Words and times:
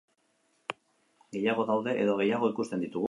Gehiago 1.37 1.67
daude 1.73 1.95
edo 2.05 2.17
gehiago 2.23 2.51
ikusten 2.55 2.85
ditugu? 2.87 2.99